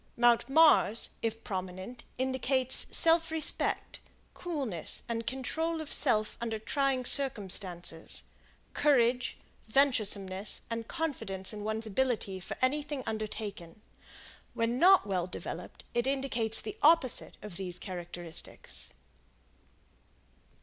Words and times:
Mount 0.17 0.49
Mars, 0.49 1.11
if 1.21 1.43
prominent, 1.43 2.03
indicates 2.17 2.87
self 2.89 3.29
respect, 3.29 3.99
coolness, 4.33 5.03
and 5.07 5.27
control 5.27 5.79
of 5.79 5.91
self 5.91 6.39
under 6.41 6.57
trying 6.57 7.05
circumstances, 7.05 8.23
courage, 8.73 9.37
venturesomeness 9.67 10.61
and 10.71 10.87
confidence 10.87 11.53
in 11.53 11.63
one's 11.63 11.85
ability 11.85 12.39
for 12.39 12.57
anything 12.63 13.03
undertaken. 13.05 13.79
When 14.55 14.79
not 14.79 15.05
well 15.05 15.27
developed, 15.27 15.83
it 15.93 16.07
indicates 16.07 16.59
the 16.61 16.79
opposite 16.81 17.37
of 17.43 17.55
these 17.57 17.77
characteristics. 17.77 18.93